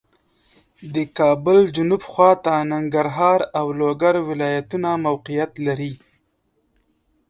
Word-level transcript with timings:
د 0.93 0.95
کابل 1.17 1.59
جنوب 1.75 2.01
خواته 2.11 2.53
ننګرهار 2.71 3.39
او 3.59 3.65
لوګر 3.79 4.15
ولایتونه 4.29 4.89
موقعیت 5.05 5.51
لري 5.65 5.93